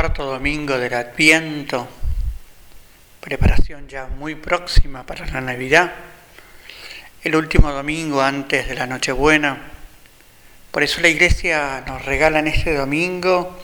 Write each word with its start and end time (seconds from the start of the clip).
cuarto 0.00 0.24
domingo 0.24 0.78
del 0.78 0.94
Adviento, 0.94 1.86
preparación 3.20 3.86
ya 3.86 4.06
muy 4.06 4.34
próxima 4.34 5.04
para 5.04 5.26
la 5.26 5.42
Navidad, 5.42 5.92
el 7.22 7.36
último 7.36 7.70
domingo 7.70 8.22
antes 8.22 8.66
de 8.66 8.76
la 8.76 8.86
Nochebuena. 8.86 9.60
Por 10.70 10.82
eso 10.82 11.02
la 11.02 11.08
Iglesia 11.08 11.84
nos 11.86 12.02
regala 12.06 12.38
en 12.38 12.46
este 12.46 12.72
domingo, 12.72 13.60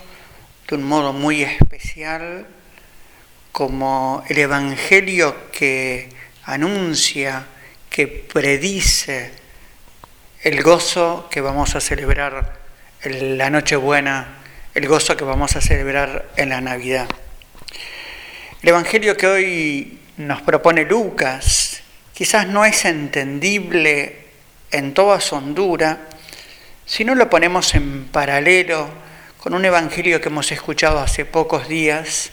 de 0.69 0.77
un 0.77 0.83
modo 0.83 1.15
muy 1.15 1.43
especial, 1.43 2.47
como 3.51 4.23
el 4.29 4.37
Evangelio 4.37 5.51
que 5.51 6.11
anuncia, 6.45 7.47
que 7.89 8.09
predice 8.09 9.33
el 10.43 10.63
gozo 10.63 11.29
que 11.31 11.41
vamos 11.41 11.75
a 11.77 11.81
celebrar 11.81 12.59
la 13.05 13.49
Nochebuena 13.49 14.43
el 14.77 14.89
gozo 14.89 15.17
que 15.17 15.25
vamos 15.25 15.57
a 15.57 15.63
celebrar 15.63 16.29
en 16.37 16.51
la 16.51 16.61
Navidad. 16.61 17.09
El 18.61 18.69
Evangelio 18.69 19.17
que 19.17 19.27
hoy 19.27 19.99
nos 20.19 20.43
propone 20.43 20.85
Lucas 20.85 21.81
quizás 22.13 22.47
no 22.47 22.63
es 22.63 22.85
entendible 22.85 24.19
en 24.71 24.93
toda 24.93 25.19
su 25.23 25.35
hondura 25.35 26.01
si 26.85 27.07
no 27.07 27.15
lo 27.15 27.31
ponemos 27.31 27.75
en 27.75 28.05
paralelo 28.09 28.87
con 29.39 29.55
un 29.55 29.65
Evangelio 29.65 30.21
que 30.21 30.29
hemos 30.29 30.53
escuchado 30.53 30.99
hace 30.99 31.25
pocos 31.25 31.69
días, 31.69 32.31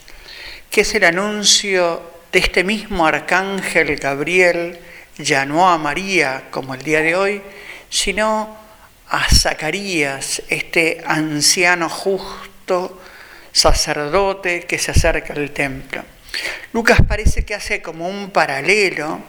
que 0.68 0.82
es 0.82 0.94
el 0.94 1.04
anuncio 1.04 2.02
de 2.30 2.40
este 2.40 2.62
mismo 2.62 3.06
arcángel 3.06 3.96
Gabriel, 3.96 4.78
ya 5.16 5.46
no 5.46 5.70
a 5.70 5.78
María 5.78 6.44
como 6.50 6.74
el 6.74 6.82
día 6.82 7.00
de 7.00 7.16
hoy, 7.16 7.42
sino 7.88 8.63
a 9.14 9.32
Zacarías, 9.32 10.42
este 10.48 11.00
anciano 11.06 11.88
justo 11.88 13.00
sacerdote 13.52 14.62
que 14.66 14.76
se 14.76 14.90
acerca 14.90 15.34
al 15.34 15.52
templo. 15.52 16.02
Lucas 16.72 16.98
parece 17.06 17.44
que 17.44 17.54
hace 17.54 17.80
como 17.80 18.08
un 18.08 18.30
paralelo 18.30 19.20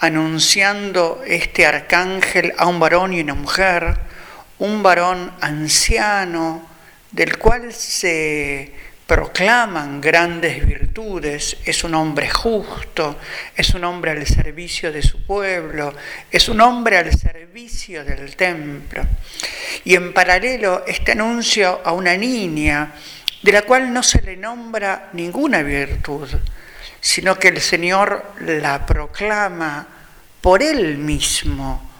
anunciando 0.00 1.22
este 1.26 1.64
arcángel 1.64 2.52
a 2.58 2.66
un 2.66 2.78
varón 2.78 3.14
y 3.14 3.22
una 3.22 3.32
mujer, 3.32 3.96
un 4.58 4.82
varón 4.82 5.32
anciano 5.40 6.68
del 7.10 7.38
cual 7.38 7.72
se 7.72 8.74
proclaman 9.08 10.02
grandes 10.02 10.66
virtudes, 10.66 11.56
es 11.64 11.82
un 11.82 11.94
hombre 11.94 12.28
justo, 12.28 13.16
es 13.56 13.70
un 13.70 13.84
hombre 13.84 14.10
al 14.10 14.26
servicio 14.26 14.92
de 14.92 15.00
su 15.00 15.24
pueblo, 15.24 15.94
es 16.30 16.46
un 16.50 16.60
hombre 16.60 16.98
al 16.98 17.10
servicio 17.18 18.04
del 18.04 18.36
templo. 18.36 19.02
Y 19.84 19.94
en 19.94 20.12
paralelo 20.12 20.84
este 20.86 21.12
anuncio 21.12 21.80
a 21.82 21.92
una 21.92 22.18
niña 22.18 22.92
de 23.40 23.52
la 23.52 23.62
cual 23.62 23.94
no 23.94 24.02
se 24.02 24.20
le 24.20 24.36
nombra 24.36 25.08
ninguna 25.14 25.62
virtud, 25.62 26.28
sino 27.00 27.38
que 27.38 27.48
el 27.48 27.62
Señor 27.62 28.34
la 28.40 28.84
proclama 28.84 29.88
por 30.42 30.62
Él 30.62 30.98
mismo, 30.98 31.90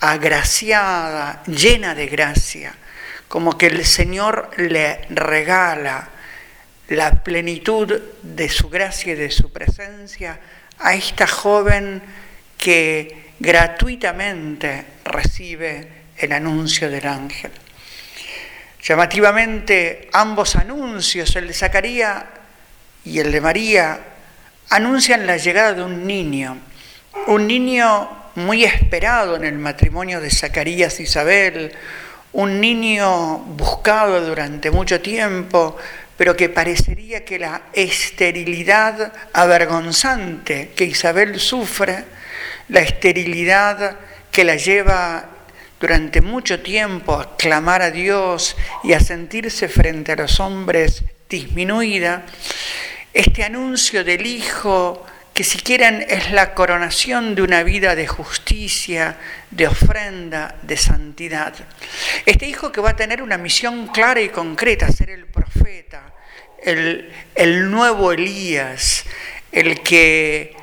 agraciada, 0.00 1.42
llena 1.44 1.94
de 1.94 2.06
gracia, 2.06 2.74
como 3.28 3.58
que 3.58 3.66
el 3.66 3.84
Señor 3.84 4.48
le 4.56 5.02
regala 5.10 6.15
la 6.88 7.22
plenitud 7.22 8.00
de 8.22 8.48
su 8.48 8.68
gracia 8.68 9.12
y 9.12 9.16
de 9.16 9.30
su 9.30 9.52
presencia 9.52 10.38
a 10.78 10.94
esta 10.94 11.26
joven 11.26 12.02
que 12.56 13.32
gratuitamente 13.38 14.84
recibe 15.04 15.88
el 16.16 16.32
anuncio 16.32 16.90
del 16.90 17.06
ángel. 17.06 17.50
Llamativamente, 18.82 20.08
ambos 20.12 20.54
anuncios, 20.56 21.34
el 21.36 21.48
de 21.48 21.54
Zacarías 21.54 22.24
y 23.04 23.18
el 23.18 23.32
de 23.32 23.40
María, 23.40 24.00
anuncian 24.70 25.26
la 25.26 25.36
llegada 25.36 25.74
de 25.74 25.82
un 25.82 26.06
niño, 26.06 26.58
un 27.26 27.46
niño 27.46 28.08
muy 28.36 28.64
esperado 28.64 29.36
en 29.36 29.44
el 29.44 29.58
matrimonio 29.58 30.20
de 30.20 30.30
Zacarías 30.30 31.00
y 31.00 31.04
Isabel, 31.04 31.72
un 32.32 32.60
niño 32.60 33.38
buscado 33.38 34.24
durante 34.24 34.70
mucho 34.70 35.00
tiempo, 35.00 35.76
pero 36.16 36.36
que 36.36 36.48
parecería 36.48 37.24
que 37.24 37.38
la 37.38 37.62
esterilidad 37.72 39.12
avergonzante 39.32 40.70
que 40.74 40.84
Isabel 40.84 41.38
sufre, 41.38 42.04
la 42.68 42.80
esterilidad 42.80 43.98
que 44.30 44.44
la 44.44 44.56
lleva 44.56 45.30
durante 45.78 46.22
mucho 46.22 46.60
tiempo 46.60 47.14
a 47.14 47.36
clamar 47.36 47.82
a 47.82 47.90
Dios 47.90 48.56
y 48.82 48.94
a 48.94 49.00
sentirse 49.00 49.68
frente 49.68 50.12
a 50.12 50.16
los 50.16 50.40
hombres 50.40 51.04
disminuida, 51.28 52.24
este 53.12 53.44
anuncio 53.44 54.04
del 54.04 54.26
Hijo 54.26 55.04
que 55.36 55.44
si 55.44 55.58
quieren 55.58 56.02
es 56.08 56.30
la 56.30 56.54
coronación 56.54 57.34
de 57.34 57.42
una 57.42 57.62
vida 57.62 57.94
de 57.94 58.06
justicia, 58.06 59.18
de 59.50 59.66
ofrenda, 59.66 60.56
de 60.62 60.78
santidad. 60.78 61.52
Este 62.24 62.48
hijo 62.48 62.72
que 62.72 62.80
va 62.80 62.92
a 62.92 62.96
tener 62.96 63.20
una 63.20 63.36
misión 63.36 63.88
clara 63.88 64.22
y 64.22 64.30
concreta, 64.30 64.90
ser 64.90 65.10
el 65.10 65.26
profeta, 65.26 66.14
el, 66.64 67.12
el 67.34 67.70
nuevo 67.70 68.12
Elías, 68.12 69.04
el 69.52 69.82
que 69.82 70.56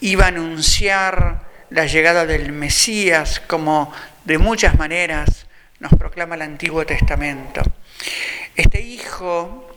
iba 0.00 0.24
a 0.24 0.28
anunciar 0.28 1.42
la 1.68 1.84
llegada 1.84 2.24
del 2.24 2.50
Mesías, 2.50 3.40
como 3.40 3.92
de 4.24 4.38
muchas 4.38 4.78
maneras 4.78 5.46
nos 5.80 5.92
proclama 5.92 6.34
el 6.34 6.42
Antiguo 6.42 6.86
Testamento. 6.86 7.60
Este 8.56 8.80
hijo, 8.80 9.68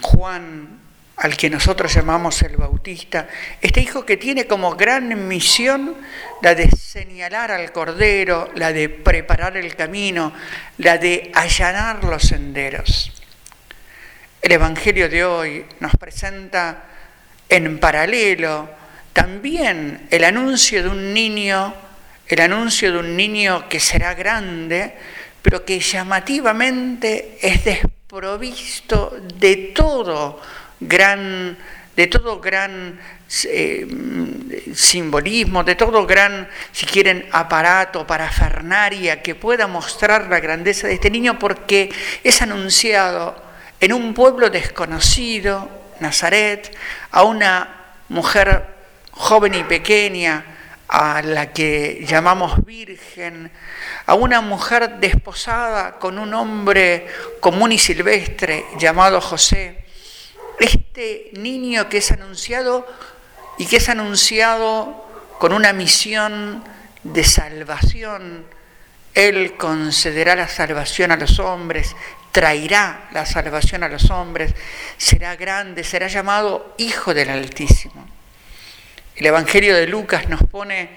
Juan, 0.00 0.85
al 1.16 1.36
que 1.36 1.48
nosotros 1.48 1.94
llamamos 1.94 2.42
el 2.42 2.56
Bautista, 2.56 3.28
este 3.60 3.80
hijo 3.80 4.04
que 4.04 4.18
tiene 4.18 4.46
como 4.46 4.76
gran 4.76 5.26
misión 5.26 5.96
la 6.42 6.54
de 6.54 6.70
señalar 6.70 7.50
al 7.50 7.72
Cordero, 7.72 8.50
la 8.54 8.72
de 8.72 8.90
preparar 8.90 9.56
el 9.56 9.74
camino, 9.74 10.32
la 10.78 10.98
de 10.98 11.30
allanar 11.34 12.04
los 12.04 12.22
senderos. 12.22 13.12
El 14.42 14.52
Evangelio 14.52 15.08
de 15.08 15.24
hoy 15.24 15.64
nos 15.80 15.96
presenta 15.96 16.84
en 17.48 17.78
paralelo 17.78 18.68
también 19.12 20.06
el 20.10 20.24
anuncio 20.24 20.82
de 20.82 20.90
un 20.90 21.14
niño, 21.14 21.74
el 22.28 22.40
anuncio 22.42 22.92
de 22.92 22.98
un 22.98 23.16
niño 23.16 23.66
que 23.70 23.80
será 23.80 24.12
grande, 24.12 24.94
pero 25.40 25.64
que 25.64 25.80
llamativamente 25.80 27.38
es 27.40 27.64
desprovisto 27.64 29.16
de 29.38 29.72
todo 29.74 30.42
gran, 30.80 31.56
de 31.96 32.06
todo 32.06 32.40
gran 32.40 32.98
eh, 33.48 33.86
simbolismo, 34.74 35.64
de 35.64 35.74
todo 35.74 36.06
gran, 36.06 36.48
si 36.72 36.86
quieren, 36.86 37.26
aparato, 37.32 38.06
parafernaria 38.06 39.22
que 39.22 39.34
pueda 39.34 39.66
mostrar 39.66 40.28
la 40.28 40.40
grandeza 40.40 40.86
de 40.86 40.94
este 40.94 41.10
niño, 41.10 41.38
porque 41.38 41.90
es 42.22 42.42
anunciado 42.42 43.42
en 43.80 43.92
un 43.92 44.14
pueblo 44.14 44.50
desconocido, 44.50 45.68
Nazaret, 46.00 46.76
a 47.10 47.22
una 47.24 47.84
mujer 48.08 48.66
joven 49.10 49.54
y 49.54 49.64
pequeña, 49.64 50.44
a 50.88 51.20
la 51.22 51.52
que 51.52 52.04
llamamos 52.06 52.64
virgen, 52.64 53.50
a 54.06 54.14
una 54.14 54.40
mujer 54.40 54.98
desposada 55.00 55.98
con 55.98 56.18
un 56.18 56.32
hombre 56.32 57.06
común 57.40 57.72
y 57.72 57.78
silvestre 57.78 58.66
llamado 58.78 59.20
José, 59.20 59.85
este 60.60 61.30
niño 61.34 61.88
que 61.88 61.98
es 61.98 62.10
anunciado 62.12 62.86
y 63.58 63.66
que 63.66 63.76
es 63.76 63.88
anunciado 63.88 65.04
con 65.38 65.52
una 65.52 65.72
misión 65.72 66.64
de 67.02 67.24
salvación, 67.24 68.44
Él 69.14 69.56
concederá 69.56 70.34
la 70.34 70.48
salvación 70.48 71.12
a 71.12 71.16
los 71.16 71.38
hombres, 71.38 71.94
traerá 72.32 73.08
la 73.12 73.24
salvación 73.24 73.82
a 73.82 73.88
los 73.88 74.10
hombres, 74.10 74.54
será 74.98 75.36
grande, 75.36 75.84
será 75.84 76.08
llamado 76.08 76.74
Hijo 76.78 77.14
del 77.14 77.30
Altísimo. 77.30 78.06
El 79.16 79.26
Evangelio 79.26 79.74
de 79.74 79.86
Lucas 79.86 80.28
nos 80.28 80.42
pone 80.42 80.90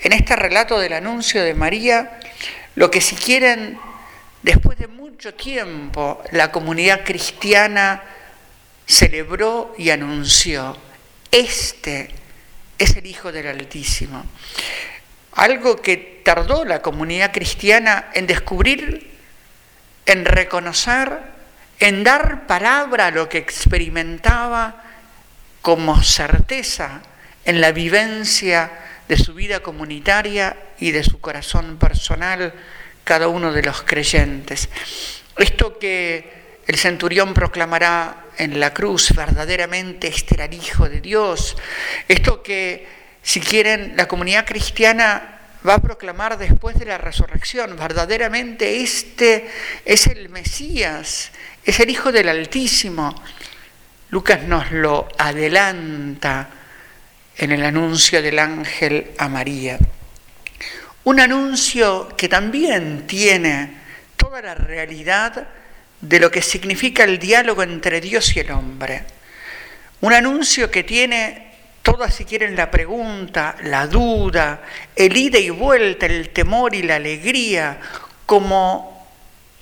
en 0.00 0.12
este 0.12 0.34
relato 0.34 0.78
del 0.78 0.94
anuncio 0.94 1.44
de 1.44 1.54
María 1.54 2.18
lo 2.74 2.90
que 2.90 3.00
si 3.00 3.14
quieren, 3.14 3.78
después 4.42 4.78
de 4.78 4.88
mucho 4.88 5.34
tiempo, 5.34 6.22
la 6.32 6.50
comunidad 6.50 7.04
cristiana 7.04 8.02
celebró 8.90 9.74
y 9.78 9.90
anunció, 9.90 10.76
este 11.30 12.10
es 12.78 12.96
el 12.96 13.06
Hijo 13.06 13.30
del 13.30 13.46
Altísimo. 13.46 14.26
Algo 15.32 15.76
que 15.76 16.22
tardó 16.24 16.64
la 16.64 16.82
comunidad 16.82 17.32
cristiana 17.32 18.10
en 18.14 18.26
descubrir, 18.26 19.10
en 20.06 20.24
reconocer, 20.24 21.20
en 21.78 22.02
dar 22.02 22.46
palabra 22.46 23.06
a 23.06 23.10
lo 23.10 23.28
que 23.28 23.38
experimentaba 23.38 24.82
como 25.62 26.02
certeza 26.02 27.02
en 27.44 27.60
la 27.60 27.70
vivencia 27.70 28.70
de 29.08 29.16
su 29.16 29.34
vida 29.34 29.60
comunitaria 29.60 30.56
y 30.78 30.90
de 30.90 31.04
su 31.04 31.20
corazón 31.20 31.78
personal 31.78 32.52
cada 33.04 33.28
uno 33.28 33.52
de 33.52 33.62
los 33.62 33.82
creyentes. 33.82 34.68
Esto 35.36 35.78
que 35.78 36.39
el 36.70 36.78
centurión 36.78 37.34
proclamará 37.34 38.26
en 38.38 38.60
la 38.60 38.72
cruz, 38.72 39.12
verdaderamente 39.16 40.06
este 40.06 40.36
era 40.36 40.44
el 40.44 40.54
Hijo 40.54 40.88
de 40.88 41.00
Dios. 41.00 41.56
Esto 42.06 42.44
que, 42.44 42.86
si 43.20 43.40
quieren, 43.40 43.94
la 43.96 44.06
comunidad 44.06 44.46
cristiana 44.46 45.40
va 45.66 45.74
a 45.74 45.82
proclamar 45.82 46.38
después 46.38 46.78
de 46.78 46.84
la 46.84 46.96
resurrección, 46.96 47.76
verdaderamente 47.76 48.82
este 48.82 49.50
es 49.84 50.06
el 50.06 50.28
Mesías, 50.28 51.32
es 51.64 51.80
el 51.80 51.90
Hijo 51.90 52.12
del 52.12 52.28
Altísimo. 52.28 53.20
Lucas 54.10 54.44
nos 54.44 54.70
lo 54.70 55.08
adelanta 55.18 56.50
en 57.36 57.50
el 57.50 57.64
anuncio 57.64 58.22
del 58.22 58.38
ángel 58.38 59.10
a 59.18 59.28
María. 59.28 59.76
Un 61.02 61.18
anuncio 61.18 62.14
que 62.16 62.28
también 62.28 63.08
tiene 63.08 63.74
toda 64.16 64.40
la 64.40 64.54
realidad 64.54 65.48
de 66.00 66.20
lo 66.20 66.30
que 66.30 66.42
significa 66.42 67.04
el 67.04 67.18
diálogo 67.18 67.62
entre 67.62 68.00
Dios 68.00 68.34
y 68.36 68.40
el 68.40 68.50
hombre. 68.52 69.04
Un 70.00 70.12
anuncio 70.12 70.70
que 70.70 70.82
tiene 70.82 71.52
toda, 71.82 72.10
si 72.10 72.24
quieren, 72.24 72.56
la 72.56 72.70
pregunta, 72.70 73.56
la 73.64 73.86
duda, 73.86 74.62
el 74.96 75.16
ida 75.16 75.38
y 75.38 75.50
vuelta, 75.50 76.06
el 76.06 76.30
temor 76.30 76.74
y 76.74 76.82
la 76.82 76.96
alegría, 76.96 77.80
como 78.26 78.90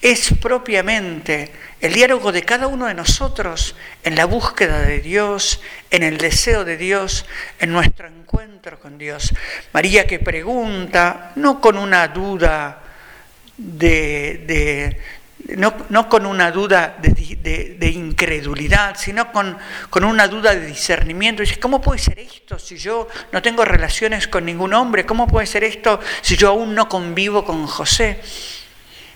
es 0.00 0.30
propiamente 0.40 1.50
el 1.80 1.92
diálogo 1.92 2.30
de 2.32 2.42
cada 2.42 2.66
uno 2.66 2.86
de 2.86 2.94
nosotros 2.94 3.74
en 4.04 4.14
la 4.14 4.24
búsqueda 4.24 4.80
de 4.82 5.00
Dios, 5.00 5.60
en 5.90 6.02
el 6.02 6.18
deseo 6.18 6.64
de 6.64 6.76
Dios, 6.76 7.24
en 7.58 7.72
nuestro 7.72 8.08
encuentro 8.08 8.78
con 8.78 8.98
Dios. 8.98 9.32
María 9.72 10.06
que 10.06 10.18
pregunta, 10.18 11.32
no 11.36 11.60
con 11.60 11.78
una 11.78 12.08
duda 12.08 12.82
de, 13.56 15.00
no, 15.56 16.08
con 16.08 16.26
una 16.26 16.50
duda 16.50 16.96
de, 17.00 17.88
incredulidad, 17.88 18.96
sino 18.98 19.32
con, 19.32 19.56
con, 19.88 20.04
una 20.04 20.28
duda 20.28 20.54
de 20.54 20.66
discernimiento. 20.66 21.42
Dice, 21.42 21.58
¿cómo 21.58 21.80
puede 21.80 22.00
ser 22.00 22.18
esto 22.18 22.58
si 22.58 22.76
yo 22.76 23.08
no 23.32 23.40
tengo 23.40 23.64
relaciones 23.64 24.28
con 24.28 24.44
ningún 24.44 24.74
hombre? 24.74 25.06
¿Cómo 25.06 25.26
puede 25.26 25.46
ser 25.46 25.64
esto 25.64 26.00
si 26.22 26.36
yo 26.36 26.48
aún 26.48 26.74
no 26.74 26.88
convivo 26.88 27.44
con 27.44 27.66
José? 27.66 28.20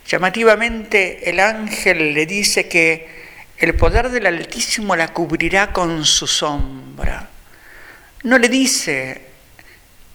Llamativamente 0.06 1.28
el 1.28 1.40
ángel 1.40 2.14
le 2.14 2.26
dice 2.26 2.69
que 2.69 3.22
el 3.58 3.74
poder 3.74 4.08
del 4.10 4.26
Altísimo 4.26 4.96
la 4.96 5.08
cubrirá 5.12 5.72
con 5.72 6.04
su 6.04 6.26
sombra. 6.26 7.28
No 8.24 8.38
le 8.38 8.48
dice 8.48 9.22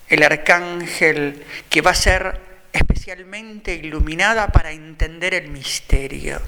el 0.09 0.24
arcángel 0.24 1.44
que 1.69 1.81
va 1.81 1.92
a 1.92 1.95
ser 1.95 2.46
especialmente 2.74 3.74
iluminada 3.74 4.48
para 4.48 4.72
entender 4.72 5.34
el 5.34 5.50
misterio. 5.50 6.42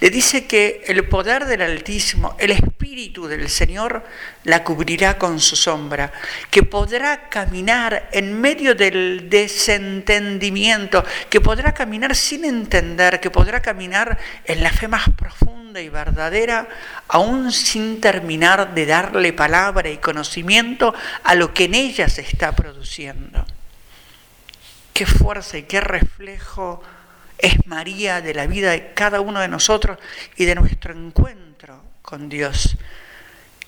Le 0.00 0.10
dice 0.10 0.46
que 0.46 0.82
el 0.86 1.06
poder 1.08 1.44
del 1.44 1.62
Altísimo, 1.62 2.36
el 2.38 2.52
Espíritu 2.52 3.26
del 3.26 3.48
Señor, 3.48 4.04
la 4.44 4.64
cubrirá 4.64 5.18
con 5.18 5.40
su 5.40 5.56
sombra, 5.56 6.12
que 6.50 6.62
podrá 6.62 7.28
caminar 7.28 8.08
en 8.12 8.40
medio 8.40 8.74
del 8.74 9.28
desentendimiento, 9.28 11.04
que 11.28 11.40
podrá 11.40 11.74
caminar 11.74 12.14
sin 12.14 12.44
entender, 12.44 13.20
que 13.20 13.30
podrá 13.30 13.60
caminar 13.60 14.18
en 14.44 14.62
la 14.62 14.70
fe 14.70 14.88
más 14.88 15.10
profunda 15.10 15.80
y 15.80 15.88
verdadera, 15.88 16.68
aún 17.08 17.52
sin 17.52 18.00
terminar 18.00 18.74
de 18.74 18.86
darle 18.86 19.32
palabra 19.32 19.90
y 19.90 19.98
conocimiento 19.98 20.94
a 21.22 21.34
lo 21.34 21.52
que 21.52 21.64
en 21.64 21.74
ella 21.74 22.08
se 22.08 22.22
está 22.22 22.56
produciendo 22.56 23.44
qué 24.96 25.04
fuerza 25.04 25.58
y 25.58 25.64
qué 25.64 25.82
reflejo 25.82 26.82
es 27.36 27.66
María 27.66 28.22
de 28.22 28.32
la 28.32 28.46
vida 28.46 28.70
de 28.70 28.94
cada 28.94 29.20
uno 29.20 29.40
de 29.40 29.48
nosotros 29.48 29.98
y 30.36 30.46
de 30.46 30.54
nuestro 30.54 30.94
encuentro 30.94 31.82
con 32.00 32.30
Dios. 32.30 32.78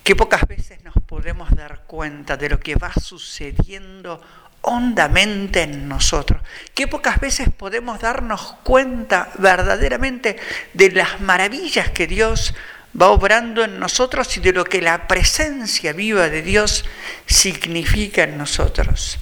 Qué 0.03 0.17
pocas 0.17 0.49
veces 0.49 0.83
nos 0.85 0.95
podemos 1.07 1.55
dar 1.55 1.83
cuenta 1.87 2.39
de 2.39 2.49
lo 2.49 2.59
que 2.59 2.77
va 2.77 2.95
sucediendo 2.95 4.23
hondamente 4.63 5.61
en 5.65 5.87
nosotros. 5.87 6.41
Qué 6.75 6.89
pocas 6.89 7.21
veces 7.21 7.51
podemos 7.51 8.01
darnos 8.01 8.55
cuenta 8.63 9.29
verdaderamente 9.37 10.39
de 10.73 10.93
las 10.93 11.21
maravillas 11.21 11.91
que 11.91 12.07
Dios 12.07 12.55
va 12.99 13.09
obrando 13.09 13.65
en 13.65 13.79
nosotros 13.79 14.35
y 14.39 14.41
de 14.41 14.55
lo 14.55 14.65
que 14.65 14.81
la 14.81 15.07
presencia 15.07 15.93
viva 15.93 16.31
de 16.31 16.41
Dios 16.41 16.87
significa 17.27 18.23
en 18.23 18.39
nosotros. 18.39 19.19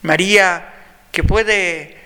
María 0.00 0.76
que 1.18 1.24
puede 1.24 1.96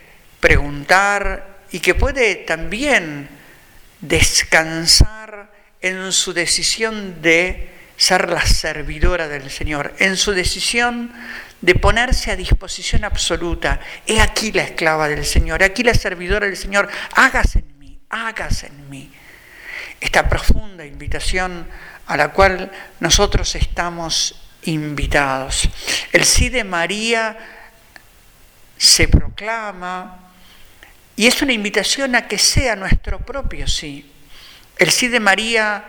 preguntar 0.40 1.66
y 1.70 1.80
que 1.80 1.94
puede 1.94 2.34
también 2.34 3.28
descansar 4.00 5.52
en 5.82 6.12
su 6.12 6.32
decisión 6.32 7.20
de 7.20 7.68
ser 7.98 8.30
la 8.30 8.40
servidora 8.46 9.28
del 9.28 9.50
Señor, 9.50 9.92
en 9.98 10.16
su 10.16 10.32
decisión 10.32 11.12
de 11.60 11.74
ponerse 11.74 12.30
a 12.30 12.36
disposición 12.36 13.04
absoluta. 13.04 13.80
He 14.06 14.18
aquí 14.18 14.50
la 14.50 14.62
esclava 14.62 15.08
del 15.08 15.26
Señor, 15.26 15.60
he 15.60 15.66
aquí 15.66 15.82
la 15.82 15.92
servidora 15.92 16.46
del 16.46 16.56
Señor, 16.56 16.88
hágase 17.14 17.58
en 17.58 17.78
mí, 17.78 17.98
hágase 18.08 18.68
en 18.68 18.88
mí. 18.88 19.12
Esta 20.00 20.26
profunda 20.26 20.86
invitación 20.86 21.68
a 22.06 22.16
la 22.16 22.28
cual 22.28 22.72
nosotros 23.00 23.56
estamos 23.56 24.42
invitados. 24.62 25.68
El 26.12 26.24
sí 26.24 26.48
de 26.48 26.64
María 26.64 27.61
se 28.82 29.06
proclama 29.06 30.18
y 31.14 31.28
es 31.28 31.40
una 31.40 31.52
invitación 31.52 32.16
a 32.16 32.26
que 32.26 32.36
sea 32.36 32.74
nuestro 32.74 33.20
propio 33.20 33.68
sí. 33.68 34.10
El 34.76 34.90
sí 34.90 35.06
de 35.06 35.20
María 35.20 35.84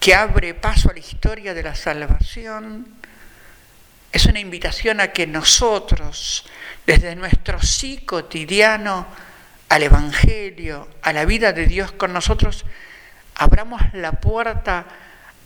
que 0.00 0.12
abre 0.12 0.52
paso 0.52 0.90
a 0.90 0.92
la 0.92 0.98
historia 0.98 1.54
de 1.54 1.62
la 1.62 1.76
salvación 1.76 2.96
es 4.10 4.26
una 4.26 4.40
invitación 4.40 5.00
a 5.00 5.12
que 5.12 5.28
nosotros, 5.28 6.44
desde 6.84 7.14
nuestro 7.14 7.62
sí 7.62 7.98
cotidiano 7.98 9.06
al 9.68 9.84
Evangelio, 9.84 10.88
a 11.02 11.12
la 11.12 11.24
vida 11.24 11.52
de 11.52 11.66
Dios 11.66 11.92
con 11.92 12.12
nosotros, 12.12 12.64
abramos 13.36 13.80
la 13.92 14.10
puerta 14.10 14.84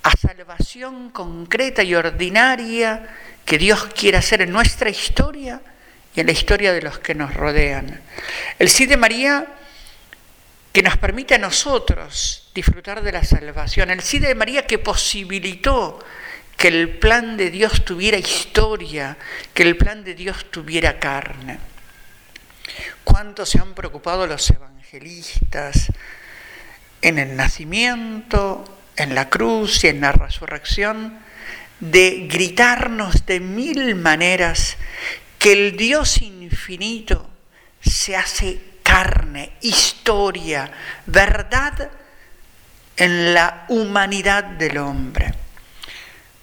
a 0.02 0.16
salvación 0.16 1.10
concreta 1.10 1.82
y 1.82 1.94
ordinaria 1.94 3.06
que 3.44 3.58
Dios 3.58 3.84
quiere 3.94 4.16
hacer 4.16 4.40
en 4.40 4.50
nuestra 4.50 4.88
historia 4.88 5.60
y 6.17 6.21
en 6.21 6.27
la 6.27 6.33
historia 6.33 6.73
de 6.73 6.83
los 6.83 6.99
que 6.99 7.15
nos 7.15 7.35
rodean. 7.35 8.01
El 8.59 8.69
sí 8.69 8.87
de 8.87 8.97
María 8.97 9.47
que 10.73 10.83
nos 10.83 10.97
permite 10.97 11.35
a 11.35 11.39
nosotros 11.39 12.51
disfrutar 12.55 13.03
de 13.03 13.13
la 13.13 13.23
salvación, 13.23 13.91
el 13.91 14.01
sí 14.01 14.19
de 14.19 14.35
María 14.35 14.67
que 14.67 14.79
posibilitó 14.79 16.05
que 16.56 16.69
el 16.69 16.99
plan 16.99 17.37
de 17.37 17.51
Dios 17.51 17.85
tuviera 17.85 18.17
historia, 18.17 19.17
que 19.53 19.63
el 19.63 19.77
plan 19.77 20.05
de 20.05 20.15
Dios 20.15 20.51
tuviera 20.51 20.99
carne. 20.99 21.58
¿Cuánto 23.05 23.44
se 23.44 23.58
han 23.58 23.75
preocupado 23.75 24.27
los 24.27 24.51
evangelistas 24.51 25.93
en 27.03 27.19
el 27.19 27.37
nacimiento, 27.37 28.65
en 28.96 29.15
la 29.15 29.29
cruz 29.29 29.85
y 29.85 29.89
en 29.89 30.01
la 30.01 30.13
resurrección 30.13 31.19
de 31.81 32.27
gritarnos 32.31 33.27
de 33.27 33.41
mil 33.41 33.94
maneras 33.94 34.79
que 35.46 35.53
el 35.53 35.76
Dios 35.76 36.22
infinito 36.22 37.31
se 37.81 38.17
hace 38.17 38.60
carne, 38.82 39.53
historia, 39.60 40.69
verdad 41.06 41.88
en 42.96 43.32
la 43.32 43.65
humanidad 43.69 44.43
del 44.43 44.79
hombre. 44.79 45.32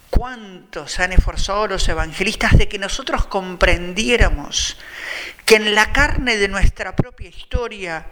¿Cuántos 0.09 1.01
han 1.01 1.11
esforzado 1.11 1.67
los 1.67 1.89
evangelistas 1.89 2.57
de 2.57 2.69
que 2.69 2.79
nosotros 2.79 3.25
comprendiéramos 3.25 4.77
que 5.43 5.55
en 5.55 5.75
la 5.75 5.91
carne 5.91 6.37
de 6.37 6.47
nuestra 6.47 6.95
propia 6.95 7.27
historia, 7.27 8.05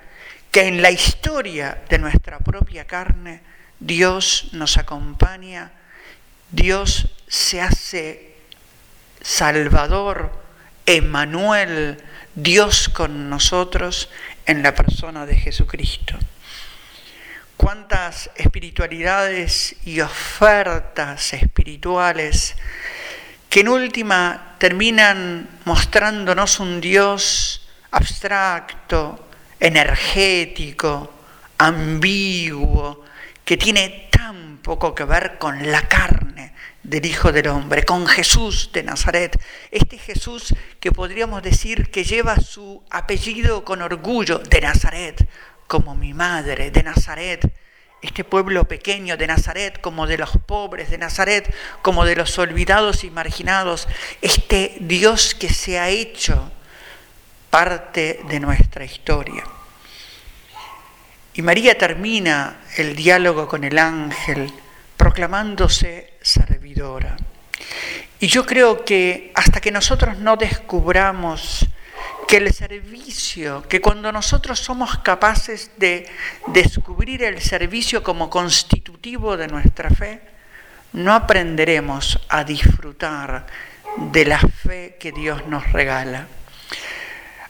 que 0.52 0.68
en 0.68 0.82
la 0.82 0.92
historia 0.92 1.86
de 1.88 2.00
nuestra 2.00 2.40
propia 2.40 2.86
carne, 2.86 3.42
Dios 3.80 4.50
nos 4.52 4.76
acompaña, 4.76 5.72
Dios 6.52 7.08
se 7.30 7.62
hace 7.62 8.36
salvador, 9.22 10.41
Emanuel, 10.86 12.02
Dios 12.36 12.90
con 12.90 13.30
nosotros 13.30 14.10
en 14.46 14.64
la 14.64 14.74
persona 14.74 15.26
de 15.26 15.36
Jesucristo. 15.36 16.18
Cuántas 17.58 18.32
espiritualidades 18.36 19.76
y 19.86 20.02
ofertas 20.02 21.34
espirituales 21.34 22.56
que 23.50 23.60
en 23.60 23.68
última 23.68 24.56
terminan 24.58 25.50
mostrándonos 25.66 26.60
un 26.60 26.82
Dios 26.82 27.68
abstracto, 27.92 29.28
energético, 29.60 31.14
ambiguo, 31.58 33.06
que 33.44 33.58
tiene 33.58 34.10
tan 34.10 34.58
poco 34.58 34.96
que 34.96 35.04
ver 35.04 35.38
con 35.38 35.72
la 35.72 35.88
carne 35.88 36.21
del 36.92 37.06
Hijo 37.06 37.32
del 37.32 37.48
Hombre, 37.48 37.84
con 37.84 38.06
Jesús 38.06 38.70
de 38.74 38.84
Nazaret. 38.84 39.42
Este 39.72 39.98
Jesús 39.98 40.54
que 40.82 40.92
podríamos 40.92 41.42
decir 41.42 41.90
que 41.90 42.04
lleva 42.04 42.36
su 42.36 42.84
apellido 42.90 43.64
con 43.64 43.82
orgullo 43.82 44.40
de 44.40 44.60
Nazaret, 44.60 45.26
como 45.68 45.96
mi 45.96 46.14
madre 46.14 46.70
de 46.70 46.84
Nazaret, 46.84 47.50
este 48.02 48.26
pueblo 48.26 48.66
pequeño 48.66 49.16
de 49.16 49.26
Nazaret, 49.26 49.80
como 49.80 50.06
de 50.06 50.18
los 50.18 50.32
pobres 50.46 50.90
de 50.90 50.98
Nazaret, 50.98 51.56
como 51.82 52.04
de 52.04 52.18
los 52.18 52.38
olvidados 52.38 53.06
y 53.06 53.10
marginados, 53.10 53.88
este 54.22 54.76
Dios 54.82 55.34
que 55.34 55.48
se 55.48 55.80
ha 55.80 55.88
hecho 55.88 56.52
parte 57.50 58.20
de 58.28 58.42
nuestra 58.42 58.84
historia. 58.84 59.46
Y 61.36 61.42
María 61.42 61.78
termina 61.78 62.60
el 62.76 62.98
diálogo 62.98 63.48
con 63.48 63.64
el 63.64 63.78
ángel 63.78 64.52
proclamándose 64.98 66.11
servidora. 66.22 67.18
Y 68.20 68.28
yo 68.28 68.46
creo 68.46 68.86
que 68.86 69.32
hasta 69.36 69.60
que 69.60 69.72
nosotros 69.72 70.18
no 70.20 70.38
descubramos 70.38 71.68
que 72.28 72.38
el 72.38 72.54
servicio, 72.54 73.64
que 73.68 73.82
cuando 73.82 74.12
nosotros 74.12 74.60
somos 74.60 75.00
capaces 75.00 75.72
de 75.78 76.08
descubrir 76.48 77.24
el 77.24 77.42
servicio 77.42 78.04
como 78.04 78.30
constitutivo 78.30 79.38
de 79.38 79.48
nuestra 79.48 79.90
fe, 79.90 80.22
no 80.94 81.14
aprenderemos 81.14 82.20
a 82.30 82.44
disfrutar 82.44 83.48
de 83.98 84.26
la 84.26 84.40
fe 84.40 84.98
que 85.00 85.12
Dios 85.12 85.48
nos 85.48 85.70
regala. 85.72 86.28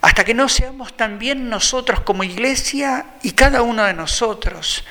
Hasta 0.01 0.24
que 0.24 0.34
no 0.34 0.50
seamos 0.50 0.98
también 0.98 1.50
nosotros 1.50 2.01
como 2.01 2.24
iglesia 2.24 3.06
y 3.22 3.34
cada 3.34 3.62
uno 3.62 3.84
de 3.84 3.94
nosotros, 3.94 4.84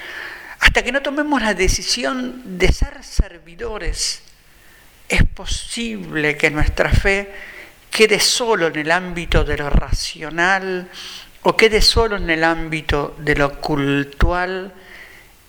hasta 0.60 0.82
que 0.82 0.92
no 0.92 1.02
tomemos 1.02 1.40
la 1.40 1.54
decisión 1.54 2.58
de 2.58 2.70
ser 2.72 3.02
servidores, 3.02 4.22
es 5.08 5.24
posible 5.24 6.36
que 6.36 6.50
nuestra 6.50 6.90
fe 6.90 7.32
quede 7.90 8.20
solo 8.20 8.68
en 8.68 8.76
el 8.76 8.90
ámbito 8.92 9.42
de 9.42 9.56
lo 9.56 9.70
racional 9.70 10.88
o 11.42 11.56
quede 11.56 11.80
solo 11.80 12.16
en 12.16 12.28
el 12.30 12.44
ámbito 12.44 13.16
de 13.18 13.34
lo 13.34 13.60
cultural 13.60 14.72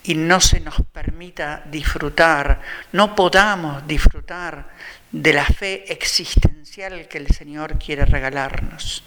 y 0.04 0.16
no 0.16 0.40
se 0.40 0.60
nos 0.62 0.76
permita 0.92 1.62
disfrutar, 1.66 2.62
no 2.94 3.16
podamos 3.16 3.86
disfrutar 3.86 4.70
de 5.12 5.34
la 5.34 5.46
fe 5.46 5.92
existencial 5.92 7.08
que 7.08 7.20
el 7.20 7.28
Señor 7.28 7.78
quiere 7.78 8.06
regalarnos. 8.06 9.04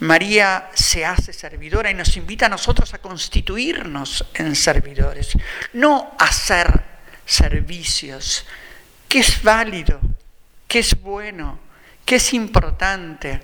María 0.00 0.70
se 0.74 1.04
hace 1.04 1.32
servidora 1.32 1.90
y 1.90 1.94
nos 1.94 2.16
invita 2.16 2.46
a 2.46 2.48
nosotros 2.48 2.92
a 2.94 2.98
constituirnos 2.98 4.24
en 4.34 4.56
servidores, 4.56 5.36
no 5.74 6.14
a 6.18 6.24
hacer 6.24 6.84
servicios, 7.26 8.46
que 9.08 9.20
es 9.20 9.42
válido, 9.42 10.00
que 10.66 10.78
es 10.78 11.00
bueno, 11.00 11.58
que 12.04 12.16
es 12.16 12.32
importante. 12.32 13.42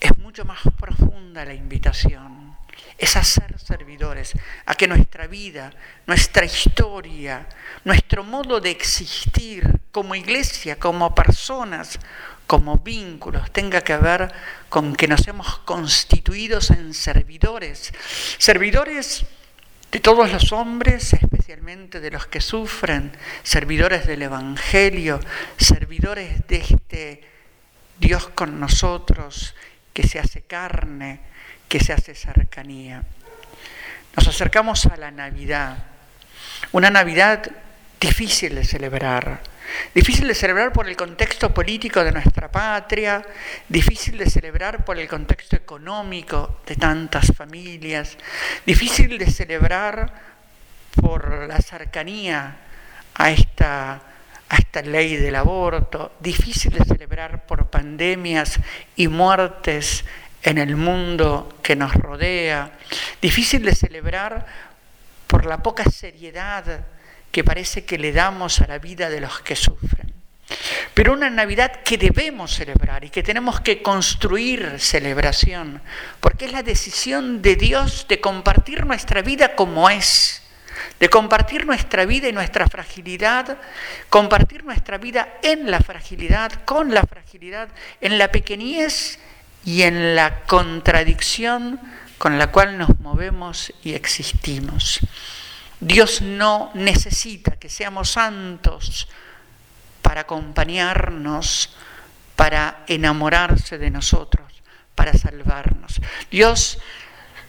Es 0.00 0.16
mucho 0.18 0.44
más 0.44 0.58
profunda 0.78 1.44
la 1.44 1.54
invitación, 1.54 2.56
es 2.98 3.16
a 3.16 3.22
ser 3.22 3.58
servidores, 3.60 4.32
a 4.66 4.74
que 4.74 4.88
nuestra 4.88 5.28
vida, 5.28 5.72
nuestra 6.06 6.44
historia, 6.44 7.46
nuestro 7.84 8.24
modo 8.24 8.60
de 8.60 8.70
existir 8.70 9.81
como 9.92 10.14
iglesia, 10.14 10.78
como 10.78 11.14
personas, 11.14 11.98
como 12.46 12.78
vínculos, 12.78 13.50
tenga 13.52 13.82
que 13.82 13.96
ver 13.96 14.32
con 14.68 14.96
que 14.96 15.06
nos 15.06 15.28
hemos 15.28 15.58
constituidos 15.60 16.70
en 16.70 16.94
servidores. 16.94 17.92
Servidores 18.38 19.24
de 19.92 20.00
todos 20.00 20.32
los 20.32 20.52
hombres, 20.52 21.12
especialmente 21.12 22.00
de 22.00 22.10
los 22.10 22.26
que 22.26 22.40
sufren, 22.40 23.12
servidores 23.42 24.06
del 24.06 24.22
Evangelio, 24.22 25.20
servidores 25.58 26.46
de 26.48 26.56
este 26.56 27.24
Dios 27.98 28.28
con 28.34 28.58
nosotros, 28.58 29.54
que 29.92 30.08
se 30.08 30.18
hace 30.18 30.42
carne, 30.42 31.20
que 31.68 31.80
se 31.80 31.92
hace 31.92 32.14
cercanía. 32.14 33.02
Nos 34.16 34.26
acercamos 34.26 34.86
a 34.86 34.96
la 34.96 35.10
Navidad, 35.10 35.84
una 36.72 36.90
Navidad 36.90 37.50
difícil 38.00 38.54
de 38.54 38.64
celebrar, 38.64 39.51
Difícil 39.94 40.26
de 40.28 40.34
celebrar 40.34 40.72
por 40.72 40.88
el 40.88 40.96
contexto 40.96 41.52
político 41.52 42.02
de 42.02 42.12
nuestra 42.12 42.50
patria, 42.50 43.22
difícil 43.68 44.16
de 44.18 44.28
celebrar 44.28 44.84
por 44.84 44.98
el 44.98 45.08
contexto 45.08 45.56
económico 45.56 46.60
de 46.66 46.76
tantas 46.76 47.32
familias, 47.36 48.16
difícil 48.64 49.18
de 49.18 49.30
celebrar 49.30 50.12
por 51.00 51.46
la 51.46 51.58
cercanía 51.60 52.56
a 53.14 53.30
esta, 53.30 54.02
a 54.48 54.56
esta 54.56 54.82
ley 54.82 55.16
del 55.16 55.36
aborto, 55.36 56.12
difícil 56.20 56.72
de 56.72 56.84
celebrar 56.84 57.46
por 57.46 57.68
pandemias 57.68 58.58
y 58.96 59.08
muertes 59.08 60.04
en 60.42 60.58
el 60.58 60.76
mundo 60.76 61.58
que 61.62 61.76
nos 61.76 61.94
rodea, 61.94 62.72
difícil 63.20 63.64
de 63.64 63.74
celebrar 63.74 64.46
por 65.26 65.46
la 65.46 65.62
poca 65.62 65.84
seriedad 65.84 66.84
que 67.32 67.42
parece 67.42 67.84
que 67.84 67.98
le 67.98 68.12
damos 68.12 68.60
a 68.60 68.68
la 68.68 68.78
vida 68.78 69.10
de 69.10 69.20
los 69.20 69.40
que 69.40 69.56
sufren. 69.56 70.12
Pero 70.94 71.14
una 71.14 71.30
Navidad 71.30 71.80
que 71.82 71.96
debemos 71.96 72.54
celebrar 72.54 73.04
y 73.04 73.10
que 73.10 73.22
tenemos 73.22 73.60
que 73.60 73.82
construir 73.82 74.78
celebración, 74.78 75.80
porque 76.20 76.44
es 76.44 76.52
la 76.52 76.62
decisión 76.62 77.40
de 77.40 77.56
Dios 77.56 78.06
de 78.08 78.20
compartir 78.20 78.84
nuestra 78.84 79.22
vida 79.22 79.56
como 79.56 79.88
es, 79.88 80.42
de 81.00 81.08
compartir 81.08 81.64
nuestra 81.64 82.04
vida 82.04 82.28
y 82.28 82.32
nuestra 82.32 82.68
fragilidad, 82.68 83.58
compartir 84.10 84.64
nuestra 84.64 84.98
vida 84.98 85.38
en 85.42 85.70
la 85.70 85.80
fragilidad, 85.80 86.52
con 86.64 86.92
la 86.92 87.02
fragilidad, 87.02 87.68
en 88.02 88.18
la 88.18 88.30
pequeñez 88.30 89.18
y 89.64 89.82
en 89.82 90.14
la 90.14 90.42
contradicción 90.44 91.80
con 92.18 92.38
la 92.38 92.52
cual 92.52 92.78
nos 92.78 93.00
movemos 93.00 93.72
y 93.82 93.94
existimos. 93.94 95.00
Dios 95.82 96.22
no 96.22 96.70
necesita 96.74 97.56
que 97.56 97.68
seamos 97.68 98.10
santos 98.10 99.08
para 100.00 100.20
acompañarnos, 100.20 101.74
para 102.36 102.84
enamorarse 102.86 103.78
de 103.78 103.90
nosotros, 103.90 104.46
para 104.94 105.12
salvarnos. 105.12 106.00
Dios 106.30 106.78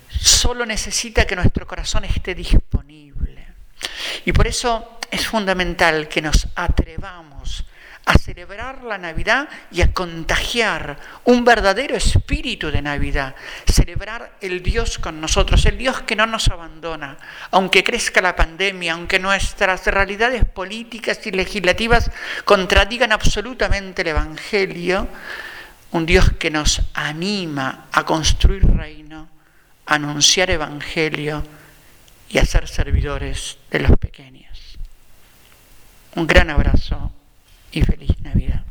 solo 0.10 0.66
necesita 0.66 1.28
que 1.28 1.36
nuestro 1.36 1.68
corazón 1.68 2.06
esté 2.06 2.34
disponible. 2.34 3.50
Y 4.25 4.32
por 4.32 4.48
eso 4.48 4.98
es 5.12 5.28
fundamental 5.28 6.08
que 6.08 6.24
nos 6.24 6.48
atrevamos 6.56 7.66
a 8.05 8.17
celebrar 8.17 8.83
la 8.83 8.98
Navidad 8.98 9.48
y 9.72 9.81
a 9.81 9.93
contagiar 9.93 10.98
un 11.24 11.45
verdadero 11.45 11.95
espíritu 11.95 12.69
de 12.69 12.81
Navidad, 12.81 13.36
celebrar 13.65 14.33
el 14.41 14.62
Dios 14.62 15.00
con 15.00 15.22
nosotros, 15.22 15.65
el 15.65 15.77
Dios 15.77 16.01
que 16.01 16.15
no 16.15 16.25
nos 16.25 16.50
abandona, 16.50 17.17
aunque 17.51 17.83
crezca 17.83 18.22
la 18.22 18.36
pandemia, 18.36 18.93
aunque 18.93 19.19
nuestras 19.19 19.86
realidades 19.88 20.43
políticas 20.43 21.25
y 21.25 21.31
legislativas 21.31 22.12
contradigan 22.43 23.13
absolutamente 23.13 24.01
el 24.01 24.10
Evangelio, 24.10 25.07
un 25.91 26.05
Dios 26.05 26.33
que 26.33 26.51
nos 26.51 26.81
anima 26.93 27.86
a 27.91 28.03
construir 28.03 28.65
reino, 28.65 29.29
a 29.86 29.95
anunciar 29.95 30.50
Evangelio 30.50 31.43
y 32.29 32.38
a 32.38 32.45
ser 32.45 32.67
servidores 32.67 33.57
de 33.72 33.79
los 33.79 33.98
pequeños. 33.98 34.77
Un 36.15 36.27
gran 36.27 36.50
abrazo 36.50 37.12
y 37.74 37.82
feliz 37.82 38.22
Navidad. 38.22 38.63